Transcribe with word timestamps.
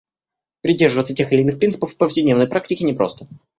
Придерживаться 0.63 1.13
тех 1.13 1.31
или 1.31 1.41
иных 1.41 1.59
принципов 1.59 1.93
в 1.93 1.95
повседневной 1.95 2.47
практике 2.47 2.85
непросто. 2.85 3.27